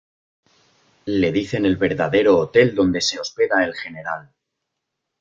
Le 1.19 1.29
dicen 1.31 1.63
el 1.67 1.77
verdadero 1.77 2.39
hotel 2.39 2.73
donde 2.73 3.01
se 3.01 3.19
hospeda 3.19 3.63
el 3.63 3.75
General. 3.75 4.33